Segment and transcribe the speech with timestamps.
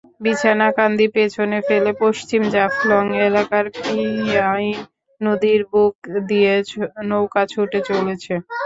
[0.21, 4.77] বিছনাকান্দি পেছনে ফেলে পশ্চিম জাফলং এলাকার পিয়াইন
[5.21, 5.95] নদীর বুক
[6.29, 6.53] দিয়ে
[7.09, 8.33] নৌকা ছুটে চলেছে।